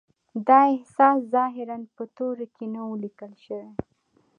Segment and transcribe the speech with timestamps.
[0.47, 3.69] دا احساس ظاهراً په تورو کې نه و لیکل شوی